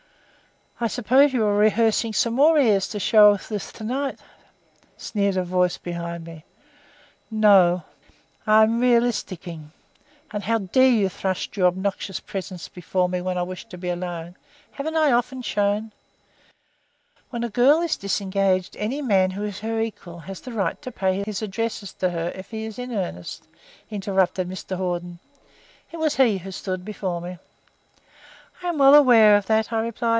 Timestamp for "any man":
18.77-19.29